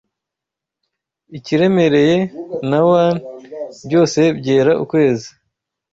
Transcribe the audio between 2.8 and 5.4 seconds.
wan, byose byera ukwezi